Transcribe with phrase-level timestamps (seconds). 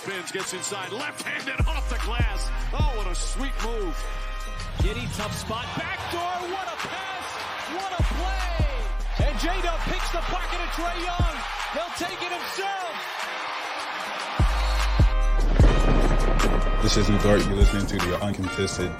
[0.00, 0.92] Spins, gets inside.
[0.92, 2.50] Left-handed off the glass.
[2.72, 3.94] Oh, what a sweet move.
[4.78, 5.66] Giddey, tough spot.
[5.76, 6.48] Backdoor.
[6.48, 7.36] What a pass.
[7.76, 8.64] What a play.
[9.26, 11.36] And J-Dub picks the pocket of Trae Young.
[11.74, 12.96] He'll take it himself.
[16.82, 17.44] This is Dart.
[17.44, 18.90] You're listening to the Uncontested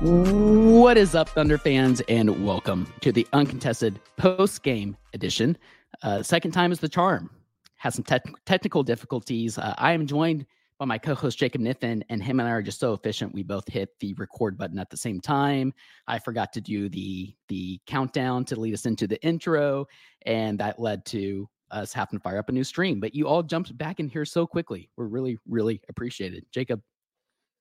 [0.00, 5.56] What is up, Thunder fans, and welcome to the uncontested post game edition.
[6.02, 7.30] Uh, second time is the charm.
[7.76, 9.58] Has some te- technical difficulties.
[9.58, 10.46] Uh, I am joined
[10.78, 13.34] by my co host, Jacob Niffen, and him and I are just so efficient.
[13.34, 15.72] We both hit the record button at the same time.
[16.06, 19.86] I forgot to do the, the countdown to lead us into the intro,
[20.24, 23.00] and that led to us having to fire up a new stream.
[23.00, 24.90] But you all jumped back in here so quickly.
[24.96, 26.46] We're really, really appreciated.
[26.52, 26.80] Jacob,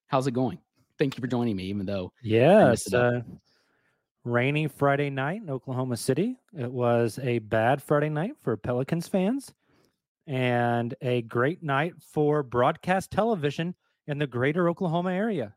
[0.07, 0.59] how's it going?
[0.97, 2.73] thank you for joining me, even though yeah,
[4.25, 6.35] rainy Friday night in Oklahoma City.
[6.57, 9.53] It was a bad Friday night for Pelicans fans,
[10.27, 13.75] and a great night for broadcast television
[14.07, 15.53] in the greater Oklahoma area.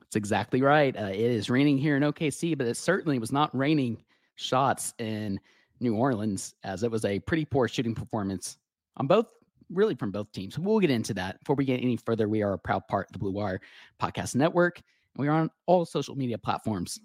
[0.00, 0.96] That's exactly right.
[0.96, 4.02] Uh, it is raining here in OKC, but it certainly was not raining
[4.36, 5.40] shots in
[5.80, 8.56] New Orleans, as it was a pretty poor shooting performance
[8.96, 9.26] on both
[9.70, 10.58] really from both teams.
[10.58, 11.40] We'll get into that.
[11.40, 13.60] Before we get any further, we are a proud part of the Blue Wire
[14.00, 14.80] Podcast Network.
[15.16, 17.00] We are on all social media platforms,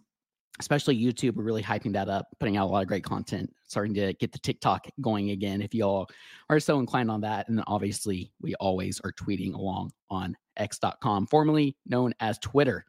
[0.59, 1.35] especially YouTube.
[1.35, 4.31] We're really hyping that up, putting out a lot of great content, starting to get
[4.31, 5.62] the TikTok going again.
[5.62, 6.09] If you all
[6.50, 7.47] are so inclined on that.
[7.47, 12.85] And then obviously, we always are tweeting along on x.com, formerly known as Twitter.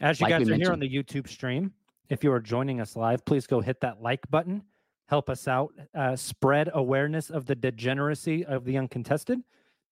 [0.00, 1.72] As you like guys are here on the YouTube stream,
[2.08, 4.62] if you are joining us live, please go hit that like button
[5.06, 9.40] help us out, uh, spread awareness of the degeneracy of the uncontested.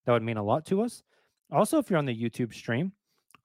[0.04, 1.02] That would mean a lot to us.
[1.50, 2.92] Also, if you're on the YouTube stream,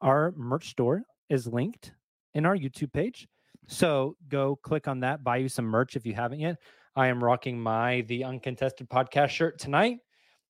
[0.01, 1.93] our merch store is linked
[2.37, 3.27] in our YouTube page.
[3.67, 6.57] So go click on that, buy you some merch if you haven't yet.
[6.95, 9.97] I am rocking my The Uncontested podcast shirt tonight.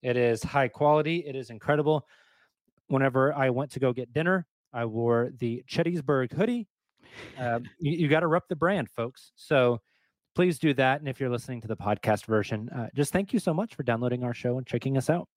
[0.04, 2.06] It is high quality, it is incredible.
[2.90, 6.68] Whenever I went to go get dinner, I wore the Chettysburg hoodie.
[7.40, 9.32] Uh, you, you got to rep the brand, folks.
[9.36, 9.82] So
[10.36, 11.00] please do that.
[11.00, 13.84] And if you're listening to the podcast version, uh, just thank you so much for
[13.84, 15.28] downloading our show and checking us out.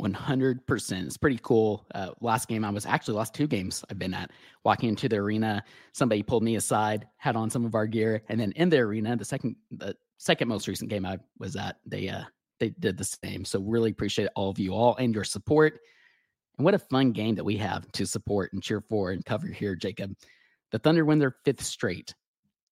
[0.00, 1.06] 100%.
[1.06, 1.86] It's pretty cool.
[1.94, 4.30] Uh, last game I was actually last two games I've been at.
[4.64, 5.62] Walking into the arena,
[5.92, 9.16] somebody pulled me aside, had on some of our gear, and then in the arena,
[9.16, 12.24] the second the second most recent game I was at, they uh
[12.60, 13.44] they did the same.
[13.44, 15.80] So really appreciate all of you all and your support.
[16.56, 19.48] And what a fun game that we have to support and cheer for and cover
[19.48, 20.14] here, Jacob.
[20.70, 22.14] The Thunder win their fifth straight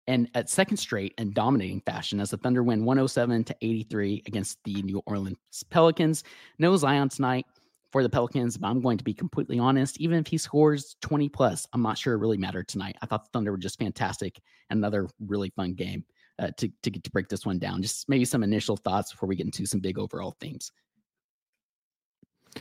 [0.06, 4.58] and at second straight and dominating fashion as the Thunder win 107 to 83 against
[4.64, 5.36] the New Orleans
[5.70, 6.24] Pelicans.
[6.58, 7.46] No Zion tonight
[7.92, 10.00] for the Pelicans, but I'm going to be completely honest.
[10.00, 12.96] Even if he scores 20 plus, I'm not sure it really mattered tonight.
[13.02, 14.40] I thought the Thunder were just fantastic.
[14.70, 16.04] Another really fun game
[16.38, 17.82] uh, to, to get to break this one down.
[17.82, 20.72] Just maybe some initial thoughts before we get into some big overall themes.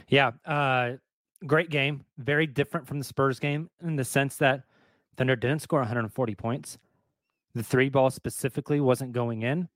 [0.10, 0.94] Yeah, uh,
[1.48, 2.06] great game.
[2.18, 4.63] Very different from the Spurs game in the sense that
[5.18, 6.77] Thunder didn't score 140 points
[7.53, 9.68] the three ball specifically wasn't going in.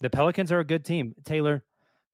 [0.00, 1.14] The Pelicans are a good team.
[1.24, 1.62] Tayler,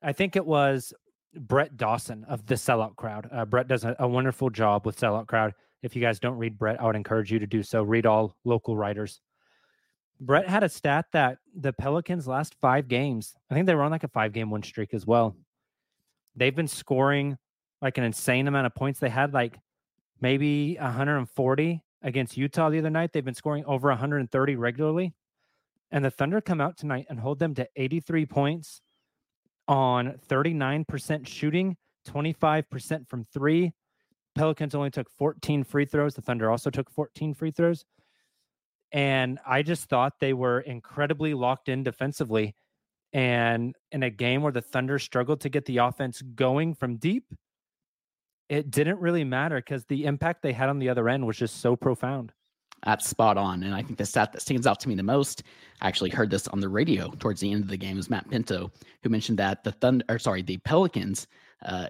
[0.02, 0.92] I think it was
[1.34, 3.28] Brett Dawson of the sellout crowd.
[3.32, 5.54] Uh, Brett does a, a, wonderful job with sellout crowd.
[5.82, 7.82] If you guys don't read Brett, I would encourage you to do so.
[7.82, 9.20] Read all local writers.
[10.20, 13.90] Brett had a stat that the Pelicans last five games, I think they were on
[13.90, 15.36] like a five game win streak as well.
[16.34, 17.36] They've been scoring
[17.82, 18.98] like an insane amount of points.
[18.98, 19.58] They had like
[20.20, 23.12] maybe 140 against Utah the other night.
[23.12, 25.14] They've been scoring over 130 regularly.
[25.90, 28.80] And the Thunder come out tonight and hold them to 83 points
[29.68, 31.76] on 39% shooting,
[32.08, 33.72] 25% from three.
[34.34, 36.14] Pelicans only took 14 free throws.
[36.14, 37.84] The Thunder also took 14 free throws.
[38.92, 42.54] And I just thought they were incredibly locked in defensively.
[43.12, 47.24] And in a game where the Thunder struggled to get the offense going from deep,
[48.48, 51.60] it didn't really matter because the impact they had on the other end was just
[51.60, 52.32] so profound.
[52.84, 53.62] That's spot on.
[53.62, 55.42] And I think the stat that stands out to me the most,
[55.80, 58.28] I actually heard this on the radio towards the end of the game, was Matt
[58.30, 58.70] Pinto,
[59.02, 61.26] who mentioned that the Thunder, or sorry, the Pelicans
[61.64, 61.88] uh,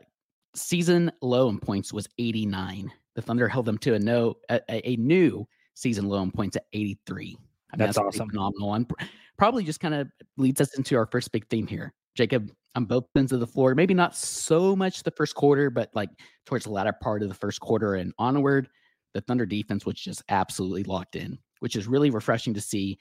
[0.54, 2.90] season low in points was 89.
[3.14, 6.64] The Thunder held them to a no a, a new season low in points at
[6.72, 7.36] 83.
[7.72, 8.30] I mean, that's, that's awesome.
[8.30, 8.74] Phenomenal.
[8.74, 8.90] And
[9.36, 11.92] probably just kind of leads us into our first big theme here.
[12.16, 15.90] Jacob, on both ends of the floor, maybe not so much the first quarter, but
[15.94, 16.10] like
[16.44, 18.68] towards the latter part of the first quarter and onward,
[19.14, 22.98] the Thunder defense was just absolutely locked in, which is really refreshing to see.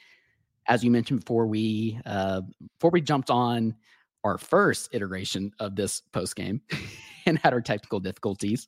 [0.67, 2.41] As you mentioned before, we uh,
[2.77, 3.75] before we jumped on
[4.23, 6.61] our first iteration of this post game
[7.25, 8.67] and had our technical difficulties.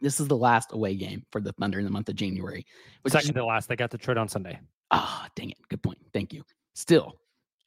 [0.00, 2.66] This is the last away game for the Thunder in the month of January.
[3.02, 4.58] Which Second is, to last, they got Detroit on Sunday.
[4.90, 5.58] Ah, oh, dang it!
[5.68, 5.98] Good point.
[6.12, 6.44] Thank you.
[6.74, 7.14] Still,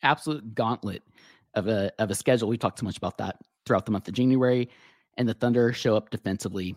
[0.03, 1.01] absolute gauntlet
[1.55, 2.49] of a of a schedule.
[2.49, 4.69] We talked so much about that throughout the month of January,
[5.17, 6.75] and the Thunder show up defensively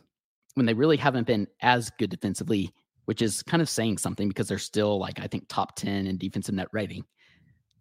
[0.54, 2.72] when they really haven't been as good defensively,
[3.06, 6.16] which is kind of saying something because they're still like I think top ten in
[6.19, 7.04] defensive net rating.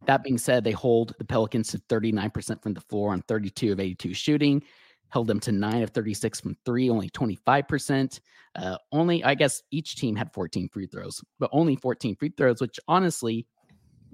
[0.07, 3.79] That being said, they hold the Pelicans to 39% from the floor on 32 of
[3.79, 4.63] 82 shooting,
[5.09, 8.19] held them to 9 of 36 from 3, only 25%.
[8.55, 12.61] Uh, only, I guess, each team had 14 free throws, but only 14 free throws,
[12.61, 13.45] which honestly,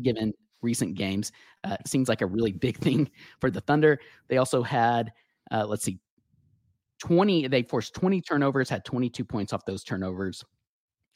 [0.02, 1.32] given recent games.
[1.64, 3.10] Uh, seems like a really big thing
[3.40, 4.00] for the Thunder.
[4.28, 5.12] They also had,
[5.52, 6.00] uh, let's see,
[7.00, 10.44] 20, they forced 20 turnovers, had 22 points off those turnovers,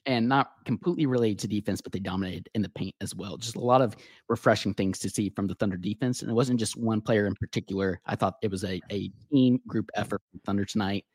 [0.05, 3.38] and not completely related to defense, but they dominated in the paint as well.
[3.38, 3.95] Just a lot of
[4.29, 6.21] refreshing things to see from the Thunder defense.
[6.21, 7.99] And it wasn't just one player in particular.
[8.05, 11.05] I thought it was a, a team group effort from Thunder tonight.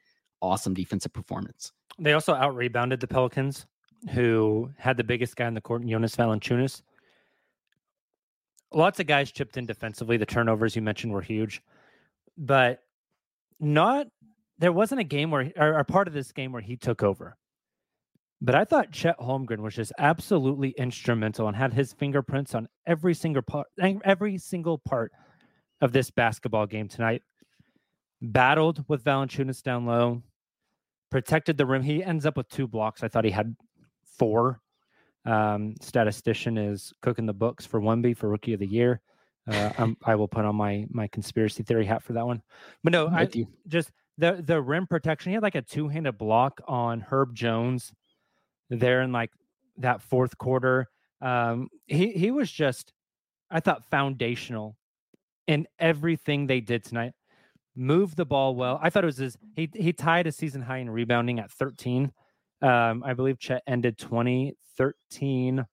[0.40, 1.72] Awesome defensive performance.
[1.98, 3.66] They also out rebounded the Pelicans,
[4.12, 6.82] who had the biggest guy in the court, Jonas Valanciunas
[8.72, 10.16] lots of guys chipped in defensively.
[10.16, 11.62] The turnovers you mentioned were huge,
[12.36, 12.80] but
[13.60, 14.06] not
[14.58, 17.36] there wasn't a game where or, or part of this game where he took over.
[18.40, 23.14] But I thought Chet Holmgren was just absolutely instrumental and had his fingerprints on every
[23.14, 23.66] single part,
[24.04, 25.12] every single part
[25.80, 27.22] of this basketball game tonight.
[28.20, 30.22] Battled with Valanciunas down low,
[31.10, 31.82] protected the rim.
[31.82, 33.02] He ends up with two blocks.
[33.02, 33.56] I thought he had
[34.18, 34.60] four
[35.26, 39.00] um, statistician is cooking the books for Wemby for Rookie of the Year.
[39.48, 42.42] Uh, i will put on my my conspiracy theory hat for that one.
[42.82, 43.46] But no, I you.
[43.68, 45.30] just the the rim protection.
[45.30, 47.92] He had like a two handed block on Herb Jones
[48.70, 49.30] there in like
[49.78, 50.88] that fourth quarter.
[51.20, 52.92] Um, he he was just,
[53.50, 54.76] I thought, foundational
[55.46, 57.12] in everything they did tonight.
[57.74, 58.78] Moved the ball well.
[58.82, 59.36] I thought it was his.
[59.54, 62.12] He he tied a season high in rebounding at 13.
[62.62, 65.64] Um, I believe Chet ended 20, 13,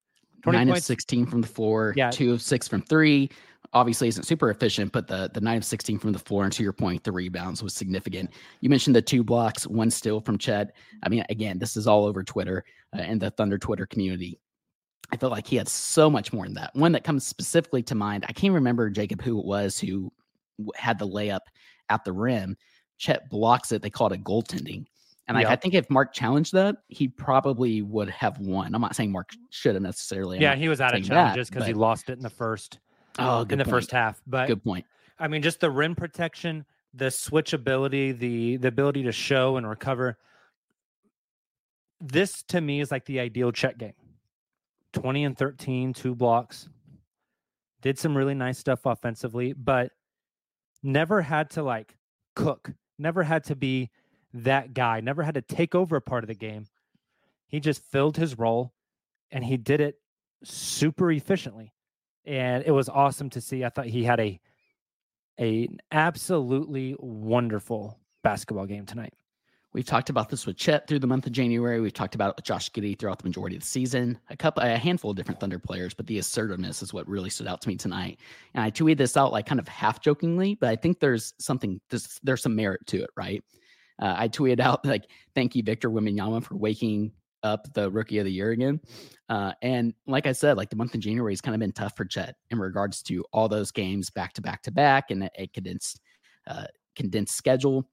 [0.44, 0.82] 20 nine points.
[0.82, 2.12] of 16 from the floor, yeah.
[2.12, 3.30] two of six from three.
[3.72, 6.62] Obviously, isn't super efficient, but the the nine of 16 from the floor, and to
[6.64, 8.32] your point, the rebounds was significant.
[8.60, 10.76] You mentioned the two blocks, one still from Chet.
[11.02, 14.40] I mean, again, this is all over Twitter uh, and the Thunder Twitter community.
[15.12, 16.76] I felt like he had so much more than that.
[16.76, 20.12] One that comes specifically to mind, I can't remember Jacob who it was who
[20.76, 21.42] had the layup
[21.90, 22.58] at the rim.
[22.98, 23.82] Chet blocks it.
[23.82, 24.86] They call it a goaltending.
[25.28, 25.38] And.
[25.38, 28.76] I, I, think if Mark challenged that, he probably would have won.
[28.76, 30.40] I'm not saying Mark should have necessarily.
[30.40, 32.80] yeah, he was out of challenges because he lost it in the first.
[33.20, 33.70] Oh, in the point.
[33.70, 34.22] first half.
[34.28, 34.86] But good point.
[35.20, 40.18] I mean, just the rim protection, the switchability, the the ability to show and recover.
[42.02, 43.94] This to me is like the ideal Chet game.
[44.94, 46.70] 20 and 13, two blocks.
[47.82, 49.92] Did some really nice stuff offensively, but
[50.84, 51.96] never had to like
[52.36, 52.72] cook.
[52.98, 53.90] Never had to be
[54.34, 56.66] that guy, never had to take over a part of the game.
[57.48, 58.74] He just filled his role
[59.32, 60.00] and he did it
[60.44, 61.74] super efficiently.
[62.26, 63.64] And it was awesome to see.
[63.64, 64.40] I thought he had a
[65.40, 69.14] a absolutely wonderful basketball game tonight.
[69.74, 71.82] We've talked about this with Chet through the month of January.
[71.82, 74.20] We've talked about Josh Giddey throughout the majority of the season.
[74.30, 77.48] A couple, a handful of different Thunder players, but the assertiveness is what really stood
[77.48, 78.20] out to me tonight.
[78.54, 81.82] And I tweeted this out like kind of half jokingly, but I think there's something,
[81.90, 83.44] there's, there's some merit to it, right?
[84.02, 87.12] Uh, I tweeted out like, "Thank you, Victor Wembanyama, for waking
[87.44, 88.80] up the Rookie of the Year again."
[89.30, 91.96] Uh, and like I said, like the month of January has kind of been tough
[91.96, 95.48] for Chet in regards to all those games back to back to back and a
[95.48, 96.00] condensed
[96.48, 97.88] uh, condensed schedule.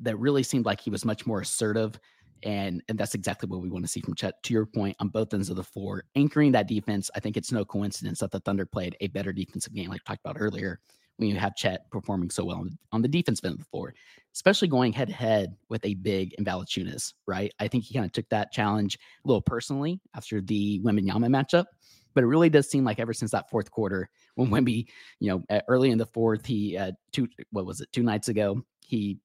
[0.00, 1.98] that really seemed like he was much more assertive.
[2.44, 4.40] And, and that's exactly what we want to see from Chet.
[4.44, 7.10] To your point, on both ends of the floor, anchoring that defense.
[7.16, 10.20] I think it's no coincidence that the Thunder played a better defensive game, like talked
[10.24, 10.78] about earlier,
[11.18, 13.92] when you have Chet performing so well on the defense end of the floor,
[14.34, 17.52] especially going head to head with a big in Valanciunas, right?
[17.58, 21.66] I think he kind of took that challenge a little personally after the Wembanyama matchup.
[22.14, 24.88] But it really does seem like ever since that fourth quarter, when Wemby,
[25.20, 28.62] you know, early in the fourth, he uh, two what was it two nights ago,
[28.86, 29.18] he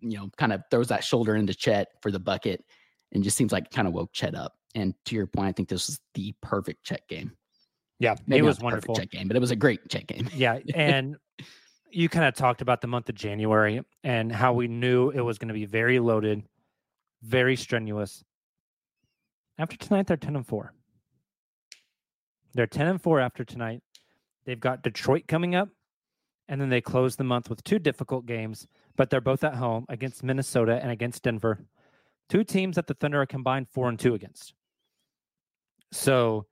[0.00, 2.64] you know kind of throws that shoulder into Chet for the bucket,
[3.12, 4.54] and just seems like kind of woke Chet up.
[4.74, 7.32] And to your point, I think this was the perfect Chet game.
[7.98, 10.28] Yeah, Maybe it was wonderful Chet game, but it was a great Chet game.
[10.34, 11.16] Yeah, and
[11.90, 15.38] you kind of talked about the month of January and how we knew it was
[15.38, 16.42] going to be very loaded,
[17.22, 18.22] very strenuous.
[19.58, 20.72] After tonight, they're 10 and 4.
[22.54, 23.82] They're 10 and 4 after tonight.
[24.44, 25.68] They've got Detroit coming up,
[26.48, 29.84] and then they close the month with two difficult games, but they're both at home
[29.88, 31.66] against Minnesota and against Denver.
[32.28, 34.54] Two teams that the Thunder are combined 4 and 2 against.
[35.90, 36.46] So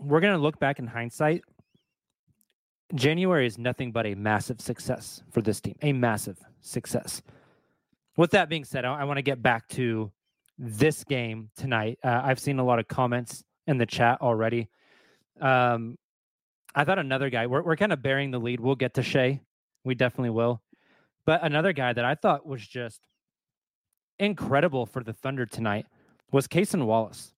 [0.00, 1.42] we're going to look back in hindsight
[2.94, 7.22] January is nothing but a massive success for this team, a massive success.
[8.16, 10.10] With that being said, I, I want to get back to
[10.58, 11.98] this game tonight.
[12.02, 14.68] Uh, I've seen a lot of comments in the chat already.
[15.40, 15.98] Um,
[16.74, 18.60] I thought another guy, we're, we're kind of bearing the lead.
[18.60, 19.40] We'll get to Shai.
[19.84, 20.62] We definitely will.
[21.26, 23.00] But another guy that I thought was just
[24.18, 25.86] incredible for the Thunder tonight
[26.32, 27.34] was Cason Wallace.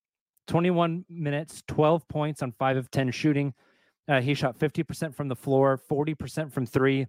[0.50, 3.54] 21 minutes, 12 points on 5 of 10 shooting,
[4.08, 7.06] uh, he shot 50% from the floor, 40% from three,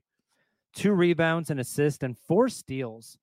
[0.75, 3.17] two rebounds, and assist, and four steals.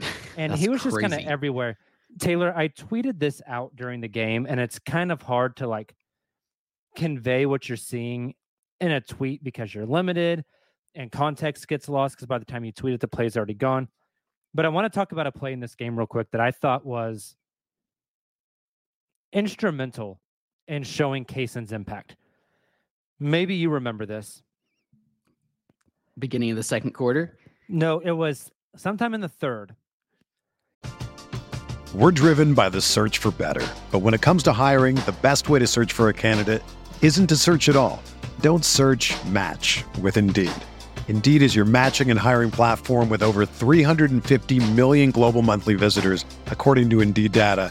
[0.36, 0.96] And he was crazy.
[0.96, 1.78] just kind of everywhere.
[2.18, 5.94] Tayler, I tweeted this out during the game, and it's kind of hard to like
[6.96, 8.34] convey what you're seeing
[8.80, 10.44] in a tweet because you're limited
[10.96, 13.86] and context gets lost because by the time you tweet it, the play's already gone.
[14.54, 16.50] But I want to talk about a play in this game real quick that I
[16.50, 17.36] thought was
[19.34, 20.20] instrumental
[20.66, 22.16] in showing Cason's impact.
[23.20, 24.42] Maybe you remember this.
[26.18, 27.36] Beginning of the second quarter?
[27.68, 29.74] No, it was sometime in the third.
[31.94, 33.66] We're driven by the search for better.
[33.92, 36.62] But when it comes to hiring, the best way to search for a candidate
[37.02, 38.02] isn't to search at all.
[38.40, 40.50] Don't search match with Indeed.
[41.06, 46.90] Indeed is your matching and hiring platform with over 350 million global monthly visitors, according
[46.90, 47.70] to Indeed data,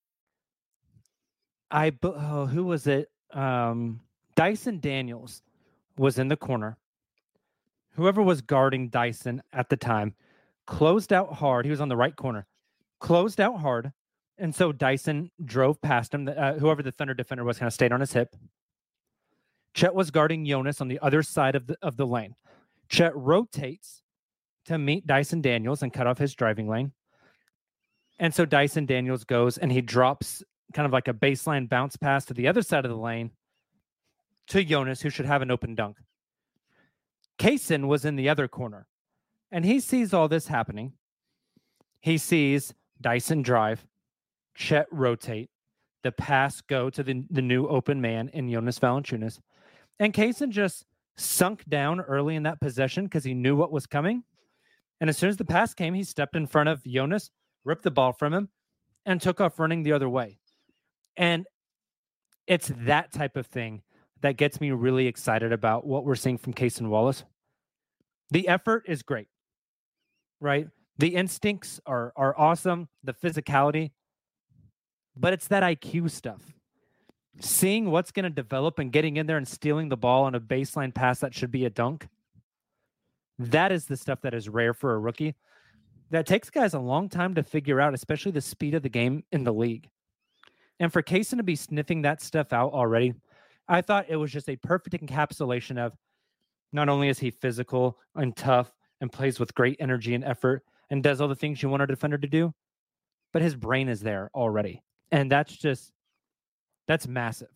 [1.71, 3.09] I oh, who was it?
[3.33, 4.01] Um,
[4.35, 5.41] Dyson Daniels
[5.97, 6.77] was in the corner.
[7.95, 10.15] Whoever was guarding Dyson at the time
[10.65, 11.65] closed out hard.
[11.65, 12.47] He was on the right corner,
[12.99, 13.91] closed out hard,
[14.37, 16.27] and so Dyson drove past him.
[16.27, 18.35] Uh, whoever the Thunder defender was, kind of stayed on his hip.
[19.73, 22.35] Chet was guarding Jonas on the other side of the of the lane.
[22.89, 24.01] Chet rotates
[24.65, 26.91] to meet Dyson Daniels and cut off his driving lane.
[28.19, 32.25] And so Dyson Daniels goes and he drops kind of like a baseline bounce pass
[32.25, 33.31] to the other side of the lane
[34.47, 35.97] to Jonas, who should have an open dunk.
[37.39, 38.87] Cason was in the other corner,
[39.51, 40.93] and he sees all this happening.
[42.01, 43.85] He sees Dyson drive,
[44.55, 45.49] Chet rotate,
[46.03, 49.39] the pass go to the, the new open man in Jonas Valanciunas.
[49.99, 50.85] And Cason just
[51.17, 54.23] sunk down early in that possession because he knew what was coming.
[54.99, 57.31] And as soon as the pass came, he stepped in front of Jonas,
[57.63, 58.49] ripped the ball from him,
[59.05, 60.39] and took off running the other way.
[61.17, 61.45] And
[62.47, 63.81] it's that type of thing
[64.21, 67.23] that gets me really excited about what we're seeing from Cason Wallace.
[68.29, 69.27] The effort is great,
[70.39, 70.67] right?
[70.97, 73.91] The instincts are are awesome, the physicality,
[75.15, 76.53] but it's that IQ stuff.
[77.39, 80.39] Seeing what's going to develop and getting in there and stealing the ball on a
[80.39, 82.07] baseline pass that should be a dunk.
[83.39, 85.35] That is the stuff that is rare for a rookie.
[86.11, 89.23] That takes guys a long time to figure out, especially the speed of the game
[89.31, 89.89] in the league.
[90.81, 93.13] And for Cason to be sniffing that stuff out already,
[93.67, 95.93] I thought it was just a perfect encapsulation of
[96.73, 101.03] not only is he physical and tough and plays with great energy and effort and
[101.03, 102.51] does all the things you want a defender to do,
[103.31, 104.81] but his brain is there already.
[105.11, 105.91] And that's just,
[106.87, 107.49] that's massive.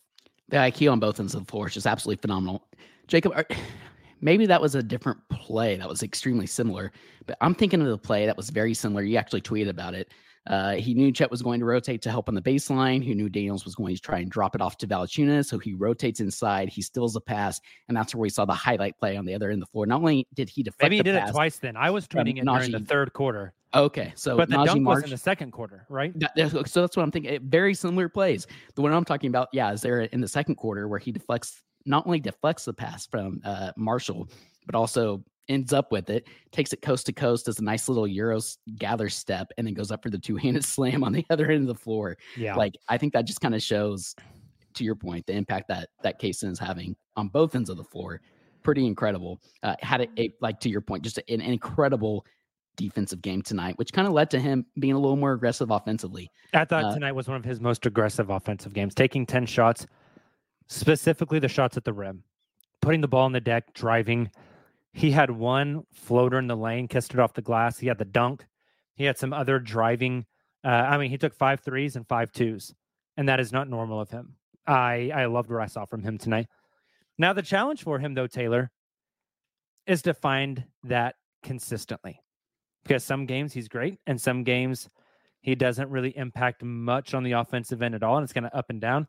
[0.50, 2.68] The IQ on both ends of the floor is just absolutely phenomenal.
[3.08, 3.48] Jacob, are,
[4.22, 6.92] maybe that was a different play that was extremely similar,
[7.26, 9.02] but I'm thinking of the play that was very similar.
[9.02, 10.12] You actually tweeted about it
[10.48, 13.04] uh, he knew Chet was going to rotate to help on the baseline.
[13.04, 15.46] He knew Daniels was going to try and drop it off to Valanciunas.
[15.46, 16.70] So he rotates inside.
[16.70, 17.60] He steals a pass.
[17.88, 19.88] And that's where we saw the highlight play on the other end of the floor.
[19.88, 21.76] Not only did he deflect Maybe he did it twice then.
[21.76, 23.54] I was tweeting it during the third quarter.
[23.74, 24.14] Okay.
[24.16, 26.14] So but the Naji dunk March, was in the second quarter, right?
[26.20, 27.40] That, so that's what I'm thinking.
[27.50, 28.46] Very similar plays.
[28.76, 31.64] The one I'm talking about, yeah, is there in the second quarter where he deflects,
[31.86, 34.30] not only deflects the pass from uh, Marshall,
[34.66, 38.06] but also ends up with it, takes it coast to coast, does a nice little
[38.06, 41.50] Euros gather step, and then goes up for the two handed slam on the other
[41.52, 42.18] end of the floor.
[42.36, 42.56] Yeah.
[42.56, 44.16] Like I think that just kind of shows,
[44.76, 47.84] to your point, the impact that that Cason is having on both ends of the
[47.84, 48.22] floor.
[48.64, 49.40] Pretty incredible.
[49.62, 52.26] Uh, had it, it like to your point, just an, an incredible
[52.76, 56.30] defensive game tonight, which kind of led to him being a little more aggressive offensively.
[56.54, 59.86] I thought uh, tonight was one of his most aggressive offensive games, taking 10 shots,
[60.68, 62.24] specifically the shots at the rim,
[62.82, 64.30] putting the ball in the deck, driving,
[64.96, 67.78] he had one floater in the lane, kissed it off the glass.
[67.78, 68.46] He had the dunk.
[68.96, 70.26] He had some other driving.
[70.64, 72.74] Uh, I mean, he took five threes and five twos,
[73.18, 74.38] and that is not normal of him.
[74.66, 76.48] I I loved what I saw from him tonight.
[77.18, 78.70] Now the challenge for him, though, Tayler,
[79.86, 82.22] is to find that consistently,
[82.84, 84.90] because some games he's great, and some games
[85.42, 88.58] he doesn't really impact much on the offensive end at all, and it's kind of
[88.58, 89.08] up and down.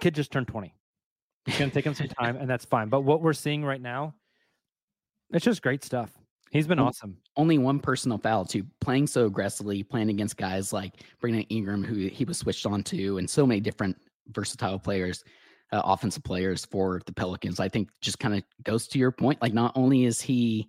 [0.00, 0.74] Kid just turned twenty.
[1.48, 2.90] It's going to take him some time, and that's fine.
[2.90, 4.14] But what we're seeing right now,
[5.30, 6.10] it's just great stuff.
[6.50, 7.16] He's been awesome.
[7.36, 8.64] Only one personal foul too.
[8.80, 13.16] Playing so aggressively, playing against guys like Brandon Ingram, who he was switched on to,
[13.16, 13.96] and so many different
[14.28, 15.24] versatile players,
[15.72, 17.60] uh, offensive players for the Pelicans.
[17.60, 19.40] I think just kind of goes to your point.
[19.40, 20.68] Like, not only is he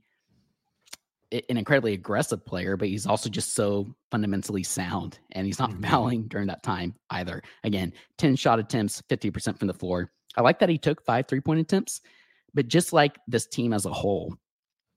[1.32, 5.84] an incredibly aggressive player, but he's also just so fundamentally sound, and he's not mm-hmm.
[5.84, 7.42] fouling during that time either.
[7.65, 10.10] Again, ten shot attempts, fifty percent from the floor.
[10.36, 12.02] I like that he took five three point attempts,
[12.54, 14.36] but just like this team as a whole,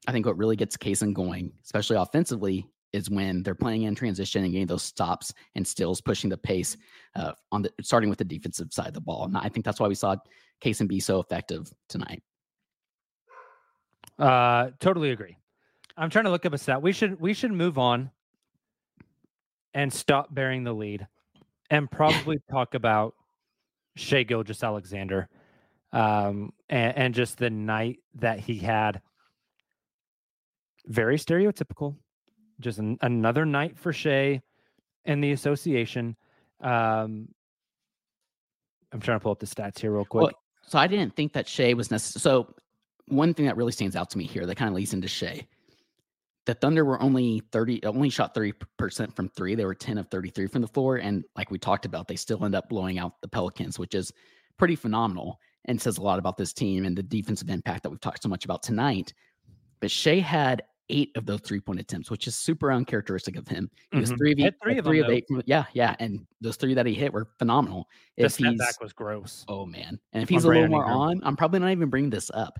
[0.06, 4.44] I think what really gets Cason going, especially offensively, is when they're playing in transition
[4.44, 6.76] and getting those stops and stills, pushing the pace
[7.16, 9.24] uh, on the starting with the defensive side of the ball.
[9.24, 10.16] And I think that's why we saw
[10.62, 12.22] Cason be so effective tonight.
[14.18, 15.36] Uh, totally agree.
[15.96, 16.82] I'm trying to look up a stat.
[16.82, 18.10] We should we should move on
[19.74, 21.06] and stop bearing the lead
[21.70, 23.14] and probably talk about
[23.96, 25.28] Shai Gilgeous-Alexander,
[25.92, 29.00] um, and, and just the night that he had.
[30.86, 31.96] Very stereotypical.
[32.60, 34.40] Just an, another night for Shai
[35.04, 36.16] and the association.
[36.60, 37.28] Um,
[38.92, 40.22] I'm trying to pull up the stats here real quick.
[40.22, 40.32] Well,
[40.66, 42.20] so I didn't think that Shai was necessary.
[42.20, 42.54] So
[43.08, 45.46] one thing that really stands out to me here that kind of leads into Shai.
[46.44, 49.54] The Thunder were only 30, only shot 30% from three.
[49.54, 50.96] They were 10 of 33 from the floor.
[50.96, 54.12] And like we talked about, they still end up blowing out the Pelicans, which is
[54.58, 58.00] pretty phenomenal and says a lot about this team and the defensive impact that we've
[58.00, 59.14] talked so much about tonight.
[59.80, 63.70] But Shai had eight of those three point attempts, which is super uncharacteristic of him.
[63.92, 64.18] He was mm-hmm.
[64.18, 65.24] three of eight, three, of, three them, of eight.
[65.28, 67.88] From, yeah, yeah, and those three that he hit were phenomenal.
[68.16, 69.44] The if step back was gross.
[69.48, 72.30] Oh man, and if he's a little more on, I'm probably not even bringing this
[72.34, 72.58] up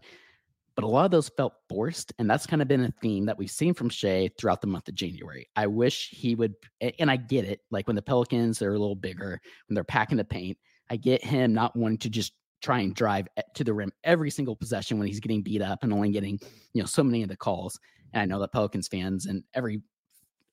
[0.75, 2.13] but a lot of those felt forced.
[2.19, 4.89] And that's kind of been a theme that we've seen from Shai throughout the month
[4.89, 5.49] of January.
[5.57, 6.55] I wish he would,
[6.99, 7.61] and I get it.
[7.71, 10.59] Like when the Pelicans are a little bigger, when they're packing the paint,
[10.91, 12.33] I get him not wanting to just
[12.63, 15.93] try and drive to the rim every single possession when he's getting beat up and
[15.93, 16.39] only getting,
[16.75, 17.79] you know, so many of the calls.
[18.13, 19.83] And I know that Pelicans fans and every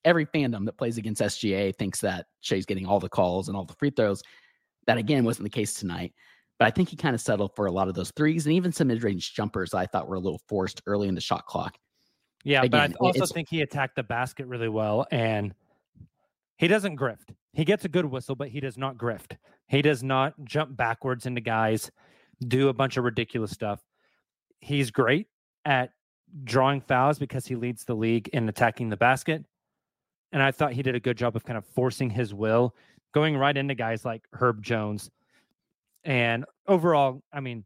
[0.06, 3.66] every fandom that plays against SGA thinks that Shai's getting all the calls and all
[3.66, 4.24] the free throws.
[4.88, 6.14] That again wasn't the case tonight.
[6.60, 8.72] But I think he kind of settled for a lot of those threes and even
[8.72, 11.78] some mid range jumpers I thought were a little forced early in the shot clock.
[12.44, 15.54] Yeah, Again, but I also think he attacked the basket really well and
[16.58, 17.34] he doesn't grift.
[17.54, 19.38] He gets a good whistle, but he does not grift.
[19.68, 21.90] He does not jump backwards into guys,
[22.48, 23.82] do a bunch of ridiculous stuff.
[24.60, 25.28] He's great
[25.66, 25.92] at
[26.44, 29.46] drawing fouls because he leads the league in attacking the basket.
[30.32, 32.76] And I thought he did a good job of kind of forcing his will
[33.14, 35.10] going right into guys like Herb Jones.
[36.04, 37.66] And overall, I mean,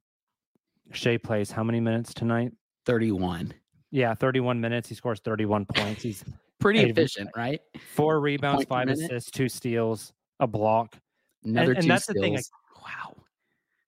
[0.91, 2.51] Shai plays how many minutes tonight?
[2.85, 3.53] 31.
[3.91, 4.89] Yeah, 31 minutes.
[4.89, 6.01] He scores 31 points.
[6.01, 6.23] He's
[6.59, 7.61] pretty efficient, right?
[7.93, 10.97] Four rebounds, five assists, two steals, a block.
[11.43, 12.15] Another and, and that's steals.
[12.15, 12.35] the thing.
[12.35, 12.45] Like,
[12.83, 13.15] wow.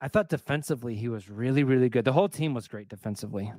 [0.01, 2.05] I thought defensively he was really, really good.
[2.05, 3.51] The whole team was great defensively.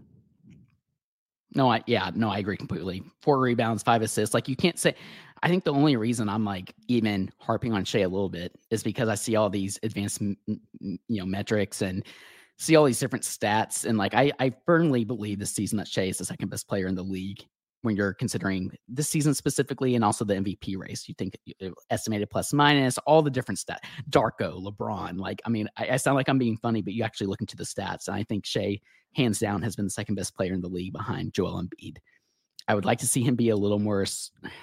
[1.55, 3.03] No, I yeah, no, I agree completely.
[3.23, 4.35] Four rebounds, five assists.
[4.35, 4.95] Like you can't say
[5.43, 8.83] I think the only reason I'm like even harping on Shai a little bit is
[8.83, 12.05] because I see all these advanced you know metrics and
[12.59, 16.05] see all these different stats and like I I firmly believe this season that Shai
[16.05, 17.45] is the second best player in the league
[17.87, 21.09] when you're considering this season specifically and also the MVP race.
[21.09, 21.39] You think
[21.89, 23.79] estimated plus minus, all the different stats.
[24.11, 25.19] Darko, LeBron.
[25.19, 27.57] Like, I mean, I, I, sound like I'm being funny, but you actually look into
[27.57, 28.09] the stats.
[28.09, 28.81] And I think Shai,
[29.15, 31.99] hands down, has been the second best player in the league behind Joel Embiid.
[32.69, 34.05] I would like to see him be a little more,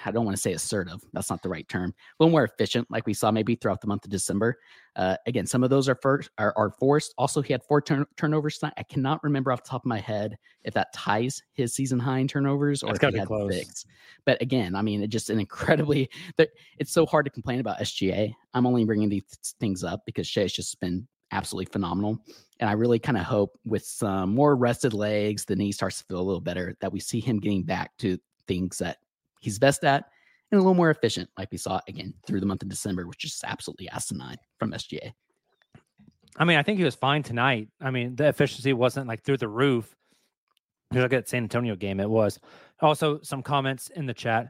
[0.04, 1.00] I don't want to say assertive.
[1.14, 1.90] That's not the right term.
[1.90, 4.58] A little more efficient, like we saw maybe throughout the month of December.
[4.96, 7.14] Uh, again, some of those are first are, are forced.
[7.16, 8.74] Also, he had four turn, turnovers tonight.
[8.76, 12.18] I cannot remember off the top of my head if that ties his season high
[12.18, 13.54] in turnovers or That's if he had close.
[13.54, 13.86] six.
[14.26, 16.10] But again, I mean, it just an incredibly.
[16.78, 18.34] It's so hard to complain about SGA.
[18.52, 19.24] I'm only bringing these
[19.60, 22.18] things up because Shai's just been absolutely phenomenal.
[22.60, 26.04] And I really kind of hope with some more rested legs, the knee starts to
[26.04, 28.98] feel a little better, that we see him getting back to things that
[29.40, 30.04] he's best at
[30.50, 33.24] and a little more efficient, like we saw again through the month of December, which
[33.24, 35.12] is absolutely asinine from SGA.
[36.36, 37.68] I mean, I think he was fine tonight.
[37.80, 39.94] I mean, the efficiency wasn't like through the roof.
[40.92, 42.38] You look at San Antonio game, it was.
[42.80, 44.48] Also, some comments in the chat.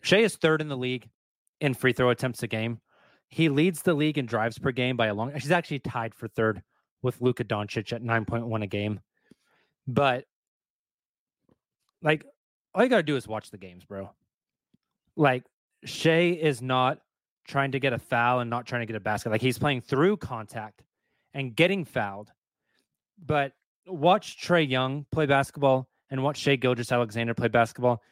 [0.00, 1.08] Shai is third in the league
[1.60, 2.80] in free throw attempts a game.
[3.28, 5.32] He leads the league in drives per game by a long.
[5.38, 6.62] She's actually tied for third
[7.02, 9.00] with Luka Doncic at 9.1 a game.
[9.86, 10.24] But
[12.02, 12.24] like
[12.74, 14.10] all you got to do is watch the games, bro.
[15.16, 15.44] Like
[15.84, 17.00] Shai is not
[17.46, 19.30] trying to get a foul and not trying to get a basket.
[19.30, 20.82] Like he's playing through contact
[21.34, 22.30] and getting fouled.
[23.24, 23.52] But
[23.86, 28.02] watch Trae Young play basketball and watch Shai Gilgeous-Alexander play basketball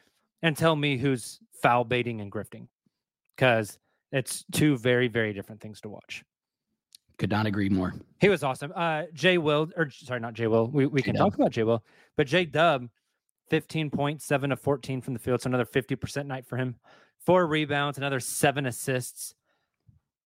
[0.41, 2.67] and tell me who's foul baiting and grifting.
[3.35, 3.77] Because
[4.11, 6.23] it's two very, very different things to watch.
[7.17, 7.93] Could not agree more.
[8.19, 8.71] He was awesome.
[8.75, 10.67] Uh, Jay Will, or sorry, not Jay Will.
[10.67, 11.83] We, we can talk about Jay Will,
[12.15, 12.87] but J Dub,
[13.49, 15.41] 15 points, seven of 14 from the field.
[15.41, 16.75] So another 50% night for him.
[17.25, 19.33] Four rebounds, another seven assists.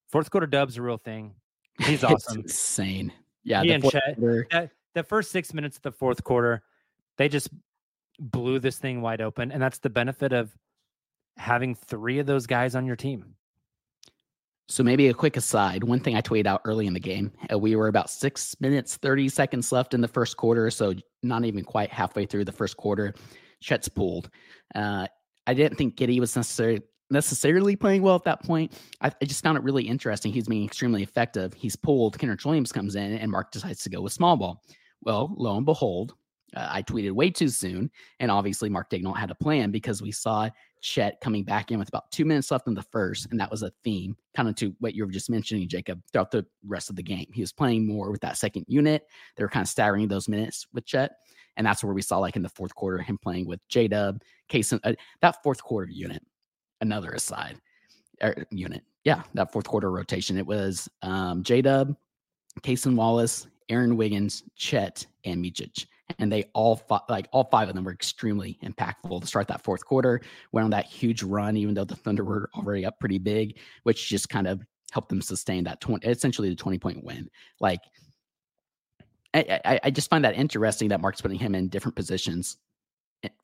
[0.09, 1.35] Fourth quarter dub's a real thing.
[1.79, 2.41] He's awesome.
[2.41, 3.13] insane.
[3.43, 3.63] Yeah.
[3.63, 4.19] He and Chet,
[4.51, 6.61] that, the first six minutes of the fourth quarter,
[7.17, 7.49] they just
[8.19, 9.51] blew this thing wide open.
[9.51, 10.51] And that's the benefit of
[11.37, 13.35] having three of those guys on your team.
[14.71, 15.83] So maybe a quick aside.
[15.83, 18.95] One thing I tweeted out early in the game, uh, we were about six minutes,
[18.95, 20.71] 30 seconds left in the first quarter.
[20.71, 23.13] So not even quite halfway through the first quarter.
[23.59, 24.29] Chet's pulled.
[24.73, 25.07] Uh,
[25.45, 28.71] I didn't think Giddey was necessarily necessarily playing well at that point.
[29.01, 30.31] I, I, just found it really interesting.
[30.31, 31.53] He's being extremely effective.
[31.53, 32.17] He's pulled.
[32.17, 34.63] Kenrich Williams comes in, and Mark decides to go with small ball.
[35.01, 36.13] Well, lo and behold,
[36.55, 40.13] uh, I tweeted way too soon, and obviously Mark Daigneault had a plan because we
[40.13, 40.49] saw
[40.81, 43.61] Chet coming back in with about two minutes left in the first, and that was
[43.61, 46.95] a theme, kind of to what you were just mentioning, Jacob, throughout the rest of
[46.95, 47.27] the game.
[47.33, 49.05] He was playing more with that second unit.
[49.35, 51.11] They were kind of staggering those minutes with Chet,
[51.57, 54.21] and that's where we saw, like in the fourth quarter, him playing with J Dub,
[54.49, 56.23] Case, uh, that fourth quarter unit.
[56.81, 57.61] Another aside,
[58.23, 60.37] er, unit, yeah, that fourth quarter rotation.
[60.37, 61.95] It was um, J Dub,
[62.61, 65.85] Cason Wallace, Aaron Wiggins, Chet, and Micic
[66.19, 69.85] and they all like all five of them were extremely impactful to start that fourth
[69.85, 70.21] quarter.
[70.51, 74.09] Went on that huge run, even though the Thunder were already up pretty big, which
[74.09, 77.29] just kind of helped them sustain that 20, essentially the 20 point win.
[77.59, 77.79] Like,
[79.33, 82.57] I, I, I just find that interesting that Mark's putting him in different positions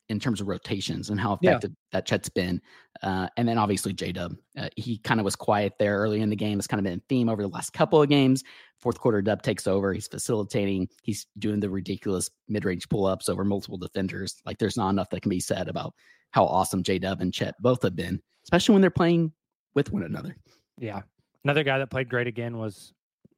[0.08, 1.76] in terms of rotations and how effective yeah.
[1.92, 2.60] that Chet's been.
[3.02, 6.30] Uh, and then obviously J Dub, uh, he kind of was quiet there early in
[6.30, 6.58] the game.
[6.58, 8.42] It's kind of been a theme over the last couple of games.
[8.78, 9.92] Fourth quarter, Dub takes over.
[9.92, 10.88] He's facilitating.
[11.02, 14.36] He's doing the ridiculous mid range pull ups over multiple defenders.
[14.46, 15.94] Like there's not enough that can be said about
[16.30, 19.32] how awesome J Dub and Chet both have been, especially when they're playing
[19.74, 20.36] with one another.
[20.78, 21.02] Yeah.
[21.44, 22.92] Another guy that played great again was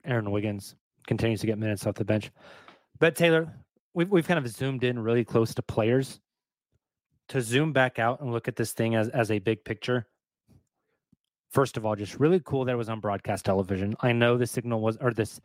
[0.04, 0.74] Aaron Wiggins.
[1.06, 2.30] Continues to get minutes off the bench.
[2.98, 3.52] But Tayler,
[3.94, 6.20] we've we've kind of zoomed in really close to players
[7.30, 10.06] to zoom back out and look at this thing as, as a big picture,
[11.50, 13.94] first of all, just really cool that it was on broadcast television.
[14.00, 15.40] I know the signal was, or this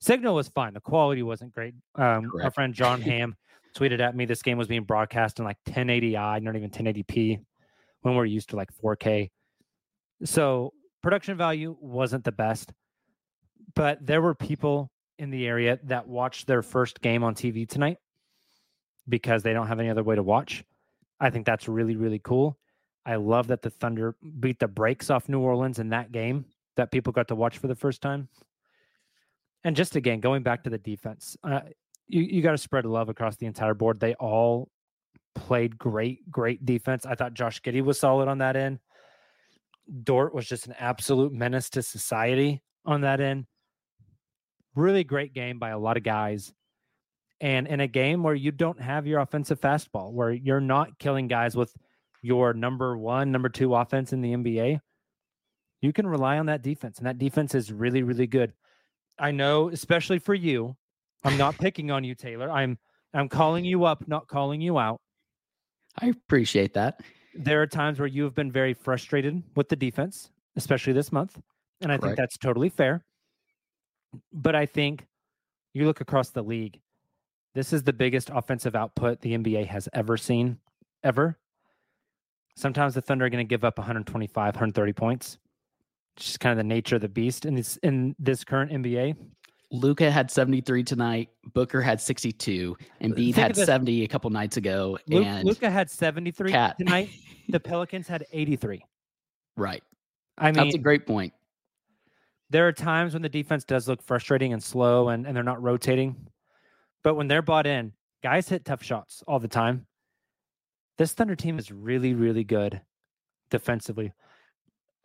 [0.00, 0.72] signal was fine.
[0.72, 1.74] The quality wasn't great.
[1.94, 3.36] Um, our friend John Ham
[3.76, 7.40] tweeted at me this game was being broadcast in like 1080i, not even 1080p,
[8.00, 9.30] when we're used to like 4K.
[10.24, 12.72] So production value wasn't the best,
[13.74, 17.98] but there were people in the area that watched their first game on TV tonight
[19.06, 20.64] because they don't have any other way to watch.
[21.20, 22.58] I think that's really, really cool.
[23.04, 26.44] I love that the Thunder beat the brakes off New Orleans in that game.
[26.78, 28.28] that people got to watch for the first time.
[29.64, 31.60] And just again, going back to the defense, uh,
[32.06, 33.98] you, you got to spread love across the entire board.
[33.98, 34.70] They all
[35.34, 37.04] played great, great defense.
[37.04, 38.78] I thought Josh Giddey was solid on that end.
[40.04, 43.46] Dort was just an absolute menace to society on that end.
[44.76, 46.52] Really great game by a lot of guys.
[47.40, 51.28] And in a game where you don't have your offensive fastball, where you're not killing
[51.28, 51.72] guys with
[52.20, 54.80] your number one, number two offense in the NBA,
[55.80, 56.98] you can rely on that defense.
[56.98, 58.52] And that defense is really, really good.
[59.18, 60.76] I know, especially for you,
[61.24, 62.50] I'm not picking on you, Tayler.
[62.50, 62.78] I'm
[63.14, 65.00] I'm calling you up, not calling you out.
[66.00, 67.00] I appreciate that.
[67.34, 71.40] There are times where you have been very frustrated with the defense, especially this month.
[71.80, 72.04] And I Correct.
[72.04, 73.04] think that's totally fair.
[74.32, 75.06] But I think
[75.74, 76.80] you look across the league,
[77.58, 80.58] this is the biggest offensive output the NBA has ever seen,
[81.02, 81.36] ever.
[82.54, 85.38] Sometimes the Thunder are going to give up 125, 130 points.
[86.16, 89.16] It's just kind of the nature of the beast in this in this current NBA.
[89.72, 91.30] Luka had 73 tonight.
[91.52, 92.76] Booker had 62.
[93.00, 94.96] And Embiid had 70 a couple nights ago.
[95.08, 96.76] Luke, and Luka had 73 Cat.
[96.78, 97.10] tonight.
[97.48, 98.84] The Pelicans had 83.
[99.56, 99.82] Right.
[100.38, 101.32] I mean, that's a great point.
[102.50, 105.60] There are times when the defense does look frustrating and slow and, and they're not
[105.60, 106.14] rotating.
[107.08, 109.86] But when they're bought in, guys hit tough shots all the time.
[110.98, 112.82] This Thunder team is really, really good
[113.48, 114.12] defensively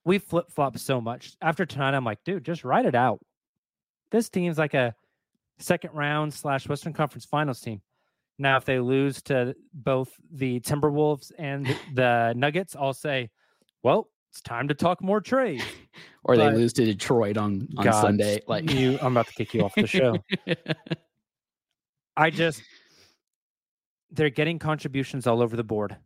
[0.06, 1.36] we flip flop so much.
[1.42, 3.20] After tonight, I'm like, dude, just write it out.
[4.12, 4.96] This team's like a
[5.60, 7.82] second round slash Western Conference Finals team.
[8.38, 13.30] Now, if they lose to both the Timberwolves and the Nuggets, I'll say,
[13.84, 15.64] well, it's time to talk more trades.
[16.24, 18.42] or but, they lose to Detroit on, on God, Sunday.
[18.48, 20.18] Like you, I'm about to kick you off the show.
[22.16, 22.62] I just,
[24.12, 25.98] they're getting contributions all over the board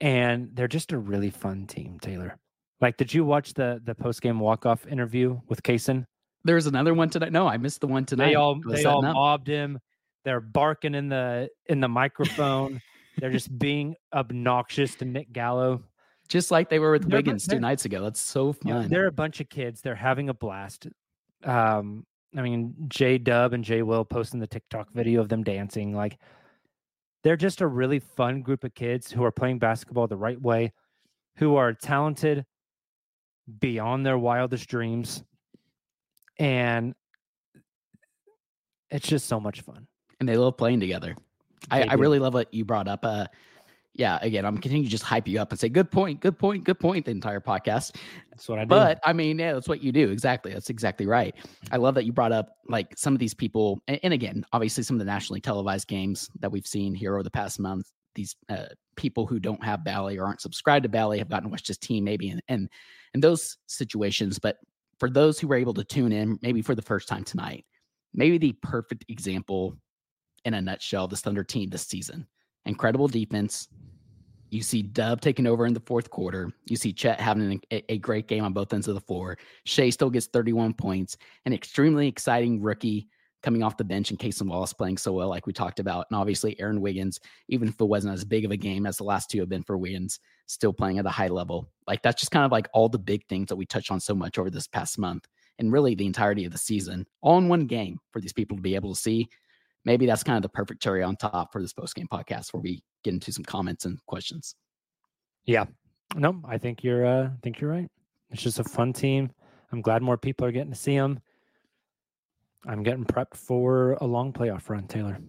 [0.00, 2.32] and they're just a really fun team, Tayler.
[2.80, 6.04] Like, did you watch the the post game walk off interview with Cason?
[6.44, 7.32] There's another one tonight.
[7.32, 8.28] No, I missed the one tonight.
[8.28, 9.14] They all they all up.
[9.14, 9.78] mobbed him.
[10.24, 12.80] They're barking in the in the microphone.
[13.18, 15.82] they're just being obnoxious to Nick Gallo,
[16.28, 18.02] just like they were with they're, Wiggins two nights ago.
[18.02, 18.82] That's so fun.
[18.82, 19.80] Yeah, they're a bunch of kids.
[19.80, 20.86] They're having a blast.
[21.44, 22.04] Um,
[22.36, 25.94] I mean, J Dub and J Will posting the TikTok video of them dancing.
[25.94, 26.18] Like,
[27.22, 30.72] they're just a really fun group of kids who are playing basketball the right way,
[31.36, 32.44] who are talented
[33.60, 35.24] beyond their wildest dreams.
[36.38, 36.94] And
[38.90, 39.86] it's just so much fun.
[40.20, 41.16] And they love playing together.
[41.70, 43.04] I, I, really love what you brought up.
[43.04, 43.26] Uh,
[43.98, 46.64] yeah, again, I'm continuing to just hype you up and say, good point, good point,
[46.64, 47.96] good point, the entire podcast.
[48.30, 48.68] That's what I do.
[48.68, 50.10] But I mean, yeah, that's what you do.
[50.10, 50.52] Exactly.
[50.52, 51.34] That's exactly right.
[51.72, 53.80] I love that you brought up like some of these people.
[53.88, 57.22] And, and again, obviously, some of the nationally televised games that we've seen here over
[57.22, 61.18] the past month, these uh, people who don't have Bally or aren't subscribed to Bally
[61.18, 62.68] have gotten to watch this team maybe in, in,
[63.14, 64.38] in those situations.
[64.38, 64.58] But
[65.00, 67.64] for those who were able to tune in, maybe for the first time tonight,
[68.12, 69.76] maybe the perfect example
[70.44, 72.26] in a nutshell, this Thunder team this season.
[72.66, 73.68] Incredible defense,
[74.50, 76.52] you see Dub taking over in the fourth quarter.
[76.66, 79.38] You see Chet having a, a, great game on both ends of the floor.
[79.64, 81.16] Shai still gets 31 points.
[81.44, 83.08] An extremely exciting rookie
[83.42, 86.06] coming off the bench and Wallace playing so well, like we talked about.
[86.10, 89.04] And obviously, Aaron Wiggins, even if it wasn't as big of a game as the
[89.04, 91.70] last two have been for Wiggins, still playing at a high level.
[91.86, 94.14] Like that's just kind of like all the big things that we touched on so
[94.14, 95.26] much over this past month
[95.58, 98.62] and really the entirety of the season, all in one game for these people to
[98.62, 99.28] be able to see
[99.86, 102.60] maybe that's kind of the perfect cherry on top for this post game podcast where
[102.60, 104.56] we get into some comments and questions.
[105.46, 105.64] Yeah.
[106.14, 107.88] No, I think you're uh I think you're right.
[108.30, 109.30] It's just a fun team.
[109.72, 111.20] I'm glad more people are getting to see them.
[112.66, 115.22] I'm getting prepped for a long playoff run, Tayler.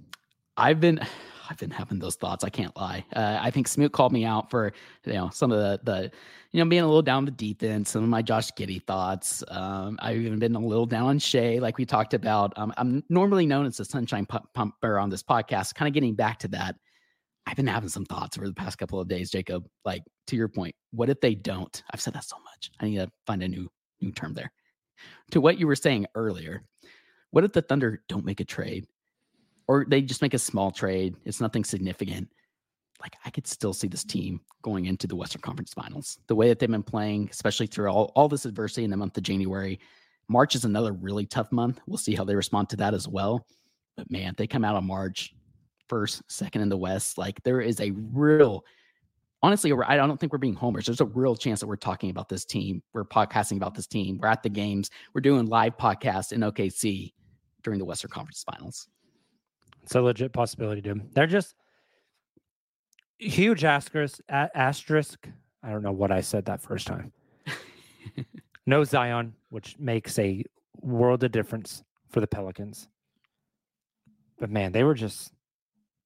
[0.58, 1.00] I've been
[1.50, 2.44] I've been having those thoughts.
[2.44, 3.06] I can't lie.
[3.16, 4.74] Uh, I think Smoot called me out for
[5.06, 6.12] you know some of the the
[6.52, 7.88] you know being a little down the deep end.
[7.88, 9.44] Some of my Josh Giddey thoughts.
[9.50, 12.54] Um, I've even been a little down on Shai, like we talked about.
[12.58, 15.76] Um, I'm normally known as the sunshine pump- pumper on this podcast.
[15.76, 16.76] Kind of getting back to that.
[17.46, 19.66] I've been having some thoughts over the past couple of days, Jacob.
[19.86, 21.82] Like to your point, what if they don't?
[21.92, 22.72] I've said that so much.
[22.80, 23.70] I need to find a new
[24.02, 24.52] new term there.
[25.32, 26.64] To what you were saying earlier,
[27.32, 28.86] what if the Thunder don't make a trade?
[29.68, 31.16] Or they just make a small trade.
[31.26, 32.30] It's nothing significant.
[33.02, 34.20] Like I could still see this mm-hmm.
[34.20, 36.18] team going into the Western Conference Finals.
[36.28, 39.18] The way that they've been playing, especially through all, all this adversity in the month
[39.18, 39.80] of January.
[40.30, 41.80] March is another really tough month.
[41.88, 43.46] We'll see how they respond to that as well.
[43.96, 45.34] But man, they come out on March
[45.88, 47.18] first, second in the West.
[47.18, 48.66] Like there is a real,
[49.42, 50.86] honestly, I don't think we're being homers.
[50.86, 52.84] There's a real chance that we're talking about this team.
[52.94, 54.18] We're podcasting about this team.
[54.22, 54.90] We're at the games.
[55.14, 57.14] We're doing live podcasts in OKC
[57.64, 58.88] during the Western Conference Finals.
[59.88, 61.14] It's a legit possibility, dude.
[61.14, 61.56] They're just
[63.20, 64.20] huge asterisk.
[64.28, 65.30] A- asterisk.
[65.64, 67.14] I don't know what I said that first time.
[68.66, 70.44] No Zion, which makes a
[70.82, 72.90] world of difference for the Pelicans.
[74.40, 75.32] But man, they were just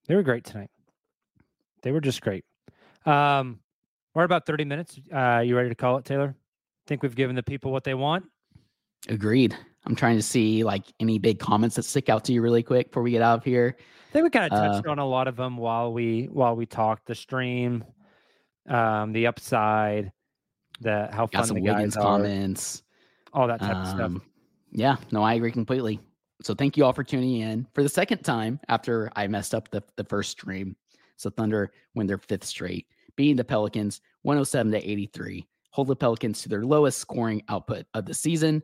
[0.07, 0.69] they were great tonight.
[1.81, 2.45] They were just great.
[3.03, 3.61] Um,
[4.13, 4.99] we're about 30 minutes.
[5.11, 6.35] Uh, you ready to call it, Tayler?
[6.85, 8.25] Think we've given the people what they want?
[9.09, 9.57] Agreed.
[9.85, 12.89] I'm trying to see like any big comments that stick out to you really quick
[12.89, 13.75] before we get out of here.
[13.79, 16.55] I think we kind of touched uh, on a lot of them while we while
[16.55, 17.07] we talked.
[17.07, 17.83] The stream,
[18.67, 20.11] um, the upside,
[20.81, 22.83] the how fun the guys are, comments,
[23.33, 24.01] all that type um, of stuff.
[24.01, 24.21] Um,
[24.71, 25.99] yeah, no, I agree completely.
[26.41, 29.69] So thank you all for tuning in for the second time after I messed up
[29.69, 30.75] the, the first stream.
[31.17, 36.41] So Thunder win their fifth straight, beating the Pelicans 107 to 83, hold the Pelicans
[36.41, 38.63] to their lowest scoring output of the season.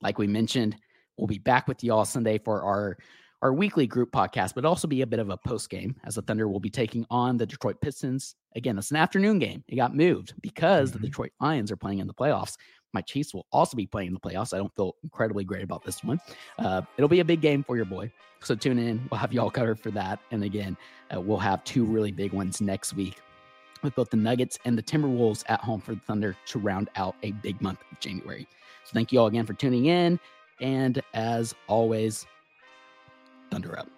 [0.00, 0.76] Like we mentioned,
[1.16, 2.96] we'll be back with you all Sunday for our
[3.42, 6.22] our weekly group podcast, but also be a bit of a post game as the
[6.22, 8.34] Thunder will be taking on the Detroit Pistons.
[8.54, 9.62] Again, it's an afternoon game.
[9.68, 11.02] It got moved because mm-hmm.
[11.02, 12.56] the Detroit Lions are playing in the playoffs.
[12.94, 14.54] My Chiefs will also be playing in the playoffs.
[14.54, 16.18] I don't feel incredibly great about this one.
[16.58, 18.10] Uh, it'll be a big game for your boy.
[18.40, 19.06] So tune in.
[19.10, 20.18] We'll have you all covered for that.
[20.30, 20.76] And again,
[21.14, 23.20] uh, we'll have two really big ones next week
[23.82, 27.16] with both the Nuggets and the Timberwolves at home for the Thunder to round out
[27.22, 28.46] a big month of January.
[28.86, 30.20] So thank you all again for tuning in.
[30.60, 32.24] And as always,
[33.50, 33.88] Thunder up.